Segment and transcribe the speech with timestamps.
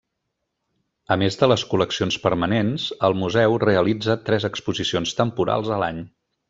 [1.15, 6.07] A més de les col·leccions permanents, el museu realitza tres exposicions temporals a l'any.